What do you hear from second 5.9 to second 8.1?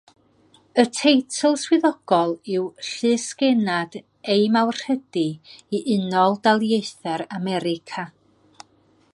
Unol Daleithiau'r America.